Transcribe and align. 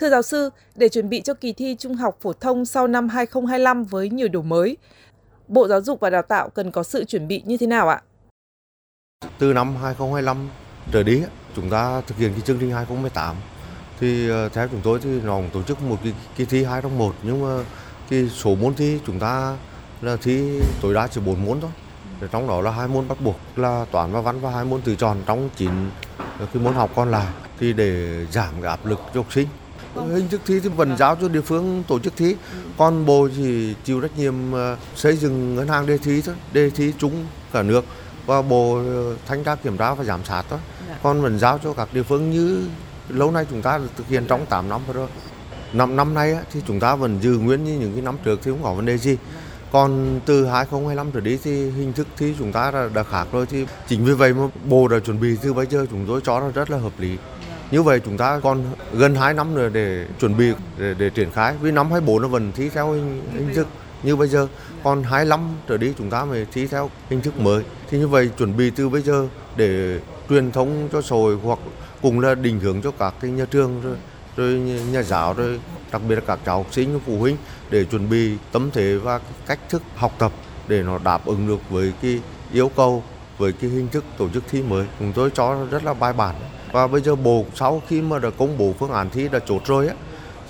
Thưa 0.00 0.10
giáo 0.10 0.22
sư, 0.22 0.50
để 0.74 0.88
chuẩn 0.88 1.08
bị 1.08 1.20
cho 1.20 1.34
kỳ 1.34 1.52
thi 1.52 1.76
trung 1.78 1.94
học 1.94 2.16
phổ 2.20 2.32
thông 2.32 2.64
sau 2.64 2.86
năm 2.86 3.08
2025 3.08 3.84
với 3.84 4.10
nhiều 4.10 4.28
đổi 4.28 4.42
mới, 4.42 4.76
Bộ 5.48 5.68
Giáo 5.68 5.80
dục 5.80 6.00
và 6.00 6.10
Đào 6.10 6.22
tạo 6.22 6.48
cần 6.48 6.70
có 6.70 6.82
sự 6.82 7.04
chuẩn 7.04 7.28
bị 7.28 7.42
như 7.44 7.56
thế 7.56 7.66
nào 7.66 7.88
ạ? 7.88 8.02
Từ 9.38 9.52
năm 9.52 9.76
2025 9.76 10.48
trở 10.92 11.02
đi, 11.02 11.22
chúng 11.56 11.70
ta 11.70 12.00
thực 12.00 12.18
hiện 12.18 12.32
cái 12.32 12.40
chương 12.40 12.58
trình 12.60 12.70
2018 12.70 13.36
thì 14.00 14.28
ờ, 14.28 14.48
theo 14.48 14.68
chúng 14.68 14.80
tôi 14.84 15.00
thì 15.02 15.20
nó 15.24 15.40
tổ 15.52 15.62
chức 15.62 15.82
một 15.82 15.96
kỳ, 16.04 16.12
kỳ 16.36 16.44
thi 16.44 16.64
hai 16.64 16.82
trong 16.82 16.98
một 16.98 17.14
nhưng 17.22 17.42
mà 17.42 17.64
cái 18.10 18.28
số 18.28 18.54
môn 18.54 18.74
thi 18.74 18.98
chúng 19.06 19.18
ta 19.18 19.56
là 20.00 20.16
thi 20.22 20.60
tối 20.82 20.94
đa 20.94 21.08
chỉ 21.08 21.20
4 21.20 21.44
môn 21.44 21.60
thôi. 21.60 21.70
Trong 22.32 22.48
đó 22.48 22.60
là 22.60 22.70
hai 22.70 22.88
môn 22.88 23.08
bắt 23.08 23.18
buộc 23.20 23.36
là 23.56 23.86
toán 23.90 24.12
và 24.12 24.20
văn 24.20 24.40
và 24.40 24.50
hai 24.50 24.64
môn 24.64 24.82
tự 24.82 24.94
chọn 24.94 25.16
trong 25.26 25.50
9 25.56 25.70
ờ, 26.38 26.46
cái 26.52 26.62
môn 26.62 26.74
học 26.74 26.90
còn 26.96 27.10
lại 27.10 27.26
thì 27.58 27.72
để 27.72 28.26
giảm 28.32 28.54
cái 28.62 28.70
áp 28.70 28.86
lực 28.86 29.00
cho 29.14 29.20
học 29.20 29.32
sinh 29.32 29.46
hình 29.94 30.28
thức 30.28 30.40
thi 30.46 30.60
thì 30.60 30.68
vẫn 30.68 30.96
giao 30.96 31.16
cho 31.20 31.28
địa 31.28 31.40
phương 31.40 31.82
tổ 31.88 31.98
chức 31.98 32.16
thi. 32.16 32.36
Còn 32.78 33.06
bộ 33.06 33.28
thì 33.36 33.74
chịu 33.84 34.00
trách 34.00 34.18
nhiệm 34.18 34.52
ờ, 34.52 34.76
xây 34.94 35.16
dựng 35.16 35.54
ngân 35.54 35.68
hàng 35.68 35.86
đề 35.86 35.98
thi 35.98 36.22
thôi 36.22 36.34
đề 36.52 36.70
thi 36.70 36.92
chung 36.98 37.26
cả 37.52 37.62
nước. 37.62 37.84
Và 38.26 38.42
bộ 38.42 38.74
ờ, 38.74 39.16
thanh 39.26 39.44
tra 39.44 39.54
kiểm 39.54 39.76
tra 39.76 39.94
và 39.94 40.04
giám 40.04 40.24
sát 40.24 40.42
thôi. 40.50 40.58
Còn 41.02 41.22
vẫn 41.22 41.38
giao 41.38 41.58
cho 41.64 41.72
các 41.72 41.88
địa 41.92 42.02
phương 42.02 42.30
như 42.30 42.64
lâu 43.08 43.30
nay 43.30 43.46
chúng 43.50 43.62
ta 43.62 43.80
thực 43.96 44.08
hiện 44.08 44.24
trong 44.28 44.46
8 44.46 44.68
năm 44.68 44.80
rồi. 44.92 45.08
Năm 45.72 45.96
năm 45.96 46.14
nay 46.14 46.36
thì 46.52 46.60
chúng 46.66 46.80
ta 46.80 46.94
vẫn 46.94 47.18
giữ 47.22 47.38
nguyên 47.38 47.64
như 47.64 47.78
những 47.78 47.92
cái 47.92 48.02
năm 48.02 48.16
trước 48.24 48.40
thì 48.42 48.50
không 48.50 48.62
có 48.62 48.74
vấn 48.74 48.86
đề 48.86 48.98
gì. 48.98 49.16
Còn 49.72 50.20
từ 50.26 50.46
2025 50.46 51.10
trở 51.12 51.20
đi 51.20 51.38
thì 51.44 51.70
hình 51.70 51.92
thức 51.92 52.06
thi 52.16 52.34
chúng 52.38 52.52
ta 52.52 52.70
đã, 52.70 52.88
đã 52.94 53.02
khác 53.02 53.26
rồi. 53.32 53.46
Thì 53.46 53.66
chính 53.88 54.04
vì 54.04 54.12
vậy 54.12 54.34
mà 54.34 54.48
bộ 54.64 54.88
đã 54.88 54.98
chuẩn 54.98 55.20
bị 55.20 55.36
từ 55.42 55.52
bây 55.52 55.66
giờ 55.66 55.86
chúng 55.90 56.06
tôi 56.06 56.20
cho 56.24 56.40
là 56.40 56.48
rất 56.48 56.70
là 56.70 56.78
hợp 56.78 56.92
lý 56.98 57.16
như 57.70 57.82
vậy 57.82 58.00
chúng 58.04 58.16
ta 58.16 58.40
còn 58.42 58.64
gần 58.92 59.14
2 59.14 59.34
năm 59.34 59.54
nữa 59.54 59.68
để 59.68 60.06
chuẩn 60.20 60.36
bị 60.36 60.52
để, 60.78 60.94
để 60.98 61.10
triển 61.10 61.30
khai. 61.30 61.54
Vì 61.60 61.70
năm 61.70 61.90
24 61.90 62.22
nó 62.22 62.28
vẫn 62.28 62.52
thi 62.52 62.68
theo 62.68 62.92
hình, 62.92 63.22
hình 63.32 63.54
thức 63.54 63.66
như 64.02 64.16
bây 64.16 64.28
giờ. 64.28 64.46
Còn 64.84 65.02
25 65.02 65.40
trở 65.68 65.76
đi 65.76 65.92
chúng 65.98 66.10
ta 66.10 66.24
mới 66.24 66.46
thi 66.52 66.66
theo 66.66 66.90
hình 67.10 67.20
thức 67.20 67.40
mới. 67.40 67.64
Thì 67.90 67.98
như 67.98 68.08
vậy 68.08 68.30
chuẩn 68.38 68.56
bị 68.56 68.70
từ 68.70 68.88
bây 68.88 69.02
giờ 69.02 69.26
để 69.56 70.00
truyền 70.28 70.52
thông 70.52 70.88
cho 70.92 71.02
xã 71.02 71.16
hội 71.16 71.36
hoặc 71.42 71.58
cùng 72.02 72.20
là 72.20 72.34
định 72.34 72.60
hướng 72.60 72.82
cho 72.82 72.90
các 72.90 73.14
cái 73.20 73.30
nhà 73.30 73.44
trường 73.50 73.80
rồi, 73.82 73.96
rồi 74.36 74.58
nhà 74.92 75.02
giáo 75.02 75.34
rồi 75.34 75.60
đặc 75.92 76.02
biệt 76.08 76.14
là 76.14 76.20
các 76.26 76.38
cháu 76.46 76.56
học 76.56 76.66
sinh 76.72 77.00
phụ 77.06 77.18
huynh 77.18 77.36
để 77.70 77.84
chuẩn 77.84 78.10
bị 78.10 78.36
tâm 78.52 78.70
thế 78.72 78.96
và 78.96 79.20
cách 79.46 79.58
thức 79.68 79.82
học 79.96 80.12
tập 80.18 80.32
để 80.68 80.82
nó 80.82 80.98
đáp 81.04 81.26
ứng 81.26 81.48
được 81.48 81.70
với 81.70 81.92
cái 82.02 82.20
yêu 82.52 82.70
cầu 82.76 83.02
với 83.38 83.52
cái 83.52 83.70
hình 83.70 83.88
thức 83.88 84.04
tổ 84.18 84.28
chức 84.28 84.44
thi 84.50 84.62
mới. 84.62 84.86
Chúng 84.98 85.12
tôi 85.12 85.30
cho 85.34 85.66
rất 85.70 85.84
là 85.84 85.94
bài 85.94 86.12
bản 86.12 86.34
và 86.72 86.86
bây 86.86 87.00
giờ 87.00 87.14
bộ 87.14 87.44
sau 87.54 87.82
khi 87.88 88.00
mà 88.02 88.18
đã 88.18 88.30
công 88.38 88.58
bố 88.58 88.72
phương 88.78 88.90
án 88.90 89.10
thi 89.10 89.28
đã 89.28 89.38
chốt 89.46 89.62
rồi 89.64 89.88
á 89.88 89.94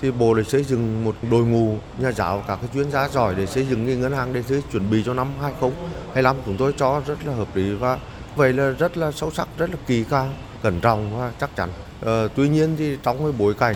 thì 0.01 0.11
bộ 0.11 0.33
để 0.33 0.43
xây 0.43 0.63
dựng 0.63 1.05
một 1.05 1.15
đội 1.31 1.45
ngũ 1.45 1.77
nhà 1.99 2.11
giáo 2.11 2.43
các 2.47 2.55
cái 2.55 2.69
chuyên 2.73 2.91
gia 2.91 3.07
giỏi 3.07 3.35
để 3.37 3.45
xây 3.45 3.67
dựng 3.67 3.87
cái 3.87 3.95
ngân 3.95 4.11
hàng 4.11 4.33
để 4.33 4.41
thi 4.41 4.55
chuẩn 4.71 4.89
bị 4.89 5.03
cho 5.05 5.13
năm 5.13 5.27
2025 5.41 6.35
chúng 6.45 6.57
tôi 6.57 6.73
cho 6.77 7.01
rất 7.07 7.25
là 7.25 7.33
hợp 7.33 7.55
lý 7.55 7.75
và 7.75 7.97
vậy 8.35 8.53
là 8.53 8.69
rất 8.69 8.97
là 8.97 9.11
sâu 9.11 9.31
sắc 9.31 9.47
rất 9.57 9.69
là 9.69 9.77
kỳ 9.87 10.03
càng 10.03 10.33
cẩn 10.63 10.79
trọng 10.79 11.17
và 11.17 11.31
chắc 11.39 11.55
chắn. 11.55 11.69
Ờ, 12.01 12.27
tuy 12.35 12.49
nhiên 12.49 12.75
thì 12.77 12.97
trong 13.03 13.17
cái 13.17 13.31
bối 13.37 13.53
cảnh 13.53 13.75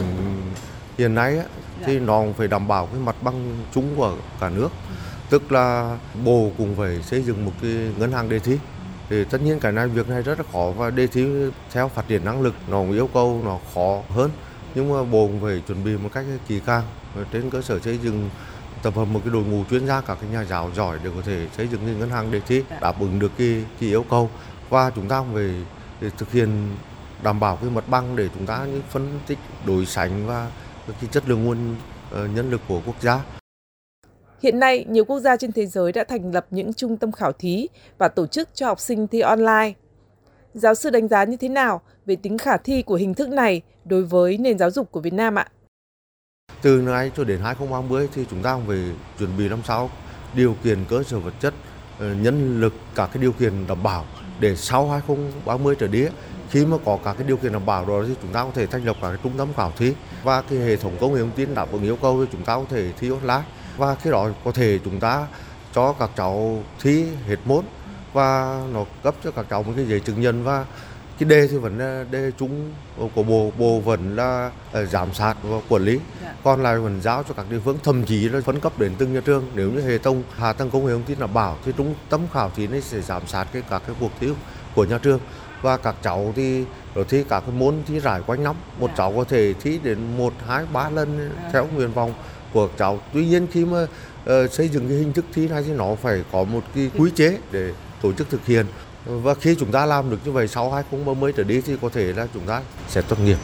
hiện 0.97 1.15
nay 1.15 1.37
á, 1.37 1.43
thì 1.85 1.99
nó 1.99 2.23
phải 2.37 2.47
đảm 2.47 2.67
bảo 2.67 2.85
cái 2.85 3.01
mặt 3.01 3.15
bằng 3.21 3.57
chung 3.73 3.95
của 3.95 4.13
cả 4.39 4.49
nước. 4.49 4.69
Tức 5.29 5.51
là 5.51 5.97
bộ 6.23 6.51
cũng 6.57 6.75
phải 6.75 7.01
xây 7.01 7.21
dựng 7.21 7.45
một 7.45 7.51
cái 7.61 7.71
ngân 7.97 8.11
hàng 8.11 8.29
đề 8.29 8.39
thi 8.39 8.57
thì 9.09 9.23
tất 9.23 9.41
nhiên 9.41 9.59
cái 9.59 9.71
này 9.71 9.87
việc 9.87 10.09
này 10.09 10.21
rất 10.21 10.39
là 10.39 10.45
khó 10.53 10.71
và 10.77 10.89
đề 10.89 11.07
thi 11.07 11.25
theo 11.71 11.87
phát 11.87 12.07
triển 12.07 12.25
năng 12.25 12.41
lực 12.41 12.55
nó 12.67 12.77
cũng 12.77 12.91
yêu 12.91 13.09
cầu 13.13 13.41
nó 13.45 13.57
khó 13.73 14.01
hơn. 14.09 14.31
Nhưng 14.75 14.93
mà 14.93 15.03
bộ 15.03 15.27
cũng 15.27 15.41
phải 15.41 15.61
chuẩn 15.67 15.83
bị 15.83 15.97
một 15.97 16.09
cách 16.13 16.25
kỳ 16.47 16.59
càng. 16.59 16.83
Trên 17.33 17.49
cơ 17.49 17.61
sở 17.61 17.79
xây 17.79 17.97
dựng 17.97 18.29
tập 18.83 18.95
hợp 18.95 19.05
một 19.05 19.21
cái 19.23 19.33
đội 19.33 19.43
ngũ 19.43 19.63
chuyên 19.69 19.87
gia 19.87 20.01
các 20.01 20.17
cái 20.21 20.29
nhà 20.29 20.43
giáo 20.43 20.71
giỏi 20.75 20.99
để 21.03 21.09
có 21.15 21.21
thể 21.21 21.47
xây 21.57 21.67
dựng 21.67 21.81
cái 21.85 21.95
ngân 21.95 22.09
hàng 22.09 22.31
đề 22.31 22.39
thi 22.39 22.63
đáp 22.81 22.99
ứng 22.99 23.19
được 23.19 23.31
cái, 23.37 23.63
cái 23.79 23.89
yêu 23.89 24.05
cầu. 24.09 24.29
Và 24.69 24.89
chúng 24.89 25.07
ta 25.07 25.19
cũng 25.19 25.33
phải 25.33 26.11
thực 26.17 26.31
hiện 26.31 26.75
đảm 27.23 27.39
bảo 27.39 27.55
cái 27.55 27.69
mặt 27.69 27.83
bằng 27.87 28.15
để 28.15 28.29
chúng 28.35 28.45
ta 28.45 28.65
phân 28.89 29.19
tích 29.27 29.39
đối 29.65 29.85
sánh 29.85 30.27
và 30.27 30.51
cái 30.87 31.09
chất 31.11 31.29
lượng 31.29 31.45
nguồn 31.45 31.75
ờ, 32.11 32.27
nhân 32.27 32.51
lực 32.51 32.61
của 32.67 32.81
quốc 32.85 32.95
gia 33.01 33.19
Hiện 34.41 34.59
nay, 34.59 34.85
nhiều 34.89 35.05
quốc 35.05 35.19
gia 35.19 35.37
trên 35.37 35.51
thế 35.51 35.65
giới 35.65 35.91
đã 35.91 36.03
thành 36.03 36.33
lập 36.33 36.45
những 36.51 36.73
trung 36.73 36.97
tâm 36.97 37.11
khảo 37.11 37.31
thí 37.31 37.67
và 37.97 38.07
tổ 38.07 38.27
chức 38.27 38.49
cho 38.53 38.67
học 38.67 38.79
sinh 38.79 39.07
thi 39.07 39.19
online. 39.19 39.73
Giáo 40.53 40.75
sư 40.75 40.89
đánh 40.89 41.07
giá 41.07 41.23
như 41.23 41.37
thế 41.37 41.49
nào 41.49 41.81
về 42.05 42.15
tính 42.15 42.37
khả 42.37 42.57
thi 42.57 42.81
của 42.81 42.95
hình 42.95 43.13
thức 43.13 43.29
này 43.29 43.61
đối 43.85 44.03
với 44.03 44.37
nền 44.37 44.57
giáo 44.57 44.71
dục 44.71 44.91
của 44.91 44.99
Việt 44.99 45.13
Nam 45.13 45.35
ạ? 45.35 45.47
Từ 46.61 46.81
nay 46.81 47.11
cho 47.17 47.23
đến 47.23 47.39
2030 47.39 48.09
thì 48.15 48.25
chúng 48.29 48.43
ta 48.43 48.59
phải 48.67 48.77
chuẩn 49.19 49.37
bị 49.37 49.49
năm 49.49 49.59
sau 49.65 49.89
điều 50.35 50.55
kiện 50.63 50.85
cơ 50.89 51.03
sở 51.03 51.19
vật 51.19 51.33
chất, 51.39 51.53
ờ, 51.99 52.13
nhân 52.13 52.61
lực, 52.61 52.73
các 52.95 53.09
cái 53.13 53.21
điều 53.21 53.31
kiện 53.31 53.67
đảm 53.67 53.83
bảo 53.83 54.05
để 54.39 54.55
sau 54.55 54.89
2030 54.89 55.75
trở 55.79 55.87
đi 55.87 56.05
khi 56.49 56.65
mà 56.65 56.77
có 56.85 56.99
các 57.03 57.13
cái 57.17 57.27
điều 57.27 57.37
kiện 57.37 57.53
đảm 57.53 57.65
bảo 57.65 57.85
rồi 57.85 58.05
thì 58.07 58.13
chúng 58.21 58.33
ta 58.33 58.43
có 58.43 58.51
thể 58.53 58.67
thành 58.67 58.85
lập 58.85 58.95
các 59.01 59.09
cái 59.09 59.17
trung 59.23 59.33
tâm 59.37 59.47
khảo 59.55 59.71
thí 59.77 59.93
và 60.23 60.41
cái 60.41 60.59
hệ 60.59 60.75
thống 60.75 60.97
công 61.01 61.13
nghệ 61.13 61.19
thông 61.19 61.31
tin 61.31 61.55
đáp 61.55 61.71
ứng 61.71 61.83
yêu 61.83 61.97
cầu 62.01 62.25
thì 62.25 62.31
chúng 62.31 62.43
ta 62.43 62.55
có 62.55 62.65
thể 62.69 62.91
thi 62.99 63.09
online 63.09 63.43
và 63.77 63.95
khi 63.95 64.11
đó 64.11 64.29
có 64.45 64.51
thể 64.51 64.79
chúng 64.85 64.99
ta 64.99 65.27
cho 65.73 65.93
các 65.93 66.09
cháu 66.17 66.63
thi 66.81 67.05
hết 67.27 67.37
môn 67.45 67.65
và 68.13 68.61
nó 68.73 68.85
cấp 69.03 69.15
cho 69.23 69.31
các 69.31 69.45
cháu 69.49 69.63
một 69.63 69.73
cái 69.75 69.85
giấy 69.85 69.99
chứng 69.99 70.21
nhận 70.21 70.43
và 70.43 70.65
cái 71.19 71.29
đề 71.29 71.47
thì 71.47 71.57
vẫn 71.57 71.77
là 71.77 72.05
đề 72.11 72.31
chung 72.39 72.73
của 73.15 73.23
bộ 73.23 73.51
bộ 73.57 73.79
vẫn 73.79 74.15
là 74.15 74.51
uh, 74.81 74.89
giám 74.89 75.13
sát 75.13 75.35
và 75.43 75.57
quản 75.69 75.81
lý 75.81 75.99
dạ. 76.23 76.33
còn 76.43 76.63
lại 76.63 76.79
vẫn 76.79 77.01
giao 77.01 77.23
cho 77.23 77.33
các 77.33 77.45
địa 77.49 77.59
phương 77.59 77.77
thậm 77.83 78.03
chí 78.03 78.29
là 78.29 78.41
phân 78.41 78.59
cấp 78.59 78.79
đến 78.79 78.91
từng 78.97 79.13
nhà 79.13 79.21
trường 79.25 79.51
nếu 79.53 79.71
như 79.71 79.81
hệ 79.81 79.97
thống 79.97 80.23
hạ 80.37 80.53
tầng 80.53 80.69
công 80.69 80.85
nghệ 80.85 80.91
thông 80.91 81.03
tin 81.03 81.19
là 81.19 81.27
bảo 81.27 81.57
thì 81.65 81.71
trung 81.77 81.95
tâm 82.09 82.21
khảo 82.33 82.49
thí 82.55 82.67
này 82.67 82.81
sẽ 82.81 83.01
giám 83.01 83.27
sát 83.27 83.47
cái 83.53 83.61
các 83.69 83.81
cái 83.87 83.95
cuộc 83.99 84.11
thi 84.19 84.29
của 84.75 84.85
nhà 84.85 84.97
trường 84.97 85.19
và 85.61 85.77
các 85.77 85.95
cháu 86.01 86.33
thì 86.35 86.65
rồi 86.95 87.05
thi 87.09 87.23
các 87.29 87.39
cái 87.39 87.55
môn 87.55 87.75
thi 87.87 87.99
rải 87.99 88.21
quanh 88.27 88.43
năm 88.43 88.55
một 88.79 88.87
dạ. 88.87 88.93
cháu 88.97 89.13
có 89.17 89.23
thể 89.23 89.53
thi 89.53 89.79
đến 89.83 90.17
một 90.17 90.33
hai 90.47 90.65
ba 90.73 90.89
lần 90.89 91.29
dạ. 91.43 91.49
theo 91.53 91.67
nguyện 91.75 91.93
vọng 91.93 92.13
của 92.55 92.69
cháu. 92.77 92.99
Tuy 93.13 93.25
nhiên 93.25 93.47
khi 93.51 93.65
mà 93.65 93.83
uh, 93.83 94.51
xây 94.51 94.69
dựng 94.69 94.87
cái 94.89 94.97
hình 94.97 95.13
thức 95.13 95.25
thi 95.33 95.47
này 95.47 95.63
thì 95.67 95.73
nó 95.73 95.95
phải 95.95 96.23
có 96.31 96.43
một 96.43 96.61
cái 96.75 96.91
quy 96.97 97.11
chế 97.15 97.37
để 97.51 97.71
tổ 98.01 98.13
chức 98.13 98.29
thực 98.29 98.45
hiện. 98.45 98.65
Và 99.05 99.33
khi 99.33 99.55
chúng 99.59 99.71
ta 99.71 99.85
làm 99.85 100.09
được 100.09 100.17
như 100.25 100.31
vậy 100.31 100.47
sau 100.47 100.71
2030 100.71 101.33
trở 101.37 101.43
đi 101.43 101.61
thì 101.61 101.77
có 101.81 101.89
thể 101.89 102.13
là 102.13 102.27
chúng 102.33 102.45
ta 102.45 102.61
sẽ 102.89 103.01
tốt 103.01 103.19
nghiệp. 103.19 103.37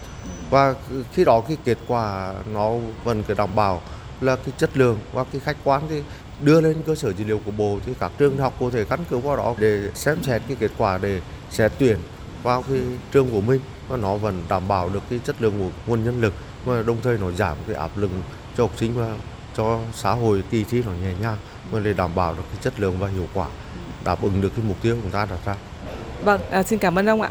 Và 0.50 0.76
khi 1.14 1.24
đó 1.24 1.44
cái 1.48 1.58
kết 1.66 1.78
quả 1.88 2.34
nó 2.54 2.72
vẫn 3.04 3.24
cái 3.24 3.36
đảm 3.36 3.50
bảo 3.56 3.82
là 4.22 4.36
cái 4.36 4.54
chất 4.58 4.78
lượng 4.78 5.00
và 5.14 5.24
cái 5.24 5.42
khách 5.46 5.58
quan 5.64 5.82
thì 5.90 6.02
đưa 6.42 6.62
lên 6.62 6.76
cơ 6.86 6.96
sở 6.96 7.14
dữ 7.14 7.24
liệu 7.24 7.40
của 7.46 7.52
bộ 7.52 7.80
thì 7.86 7.94
các 8.00 8.12
trường 8.18 8.38
học 8.38 8.54
có 8.60 8.70
thể 8.70 8.86
căn 8.86 9.00
cứ 9.10 9.18
vào 9.18 9.38
đó 9.38 9.56
để 9.58 9.90
xem 9.94 10.24
xét 10.24 10.42
cái 10.48 10.58
kết 10.60 10.72
quả 10.78 10.98
để 10.98 11.22
xét 11.50 11.72
tuyển 11.80 11.98
vào 12.44 12.64
cái 12.70 12.80
trường 13.12 13.32
của 13.32 13.42
mình. 13.42 13.62
Và 13.88 13.98
nó 13.98 14.16
vẫn 14.16 14.44
đảm 14.50 14.68
bảo 14.68 14.90
được 14.90 15.04
cái 15.10 15.20
chất 15.26 15.42
lượng 15.42 15.54
của 15.60 15.70
nguồn 15.88 16.04
nhân 16.04 16.22
lực 16.22 16.34
mà 16.66 16.82
đồng 16.82 16.98
thời 17.04 17.18
nó 17.18 17.32
giảm 17.32 17.58
cái 17.68 17.76
áp 17.76 17.98
lực 17.98 18.12
cho 18.58 18.64
học 18.64 18.72
sinh 18.78 18.94
và 18.96 19.16
cho 19.58 19.80
xã 19.94 20.12
hội 20.12 20.44
kỳ 20.52 20.64
thi 20.64 20.84
nó 20.86 20.92
nhẹ 20.92 21.14
nhàng 21.22 21.38
mà 21.72 21.80
để 21.80 21.94
đảm 21.94 22.16
bảo 22.16 22.34
được 22.34 22.44
cái 22.52 22.60
chất 22.62 22.80
lượng 22.80 23.00
và 23.00 23.08
hiệu 23.08 23.28
quả 23.34 23.48
đáp 24.04 24.22
ứng 24.22 24.42
được 24.42 24.52
cái 24.56 24.66
mục 24.68 24.78
tiêu 24.82 24.96
của 24.96 25.02
chúng 25.04 25.12
ta 25.12 25.26
đặt 25.26 25.40
ra. 25.46 25.56
Vâng, 26.24 26.42
à, 26.52 26.64
xin 26.64 26.80
cảm 26.80 27.00
ơn 27.00 27.06
ông 27.06 27.22
ạ. 27.22 27.30